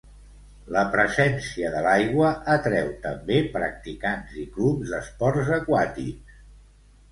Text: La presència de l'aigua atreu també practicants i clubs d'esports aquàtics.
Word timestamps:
La 0.75 0.79
presència 0.93 1.69
de 1.75 1.83
l'aigua 1.87 2.31
atreu 2.55 2.89
també 3.05 3.39
practicants 3.59 4.35
i 4.47 4.49
clubs 4.57 4.97
d'esports 4.97 5.55
aquàtics. 5.61 6.45